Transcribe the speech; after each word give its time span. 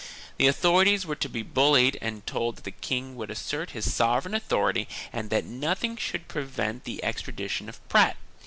The 0.37 0.47
authorities 0.47 1.05
were 1.05 1.15
to 1.17 1.29
be 1.29 1.43
bullied 1.43 1.99
and 2.01 2.25
told 2.25 2.55
that 2.55 2.63
the 2.63 2.71
king 2.71 3.15
would 3.17 3.29
assert 3.29 3.69
his 3.69 3.93
sovereign 3.93 4.33
authority 4.33 4.87
and 5.13 5.29
that 5.29 5.45
nothing 5.45 5.95
should 5.95 6.27
prevent 6.27 6.85
the 6.85 7.03
extradition 7.03 7.69
of 7.69 7.87
Prat. 7.87 8.17